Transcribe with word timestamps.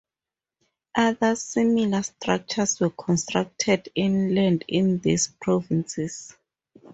Other 0.95 1.35
similar 1.35 2.01
structures 2.01 2.79
were 2.79 2.89
constructed 2.89 3.89
inland 3.93 4.65
in 4.67 4.97
these 4.97 5.27
provinces. 5.39 6.35